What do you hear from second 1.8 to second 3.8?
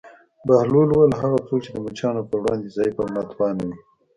مچانو پر وړاندې ضعیف او ناتوانه وي.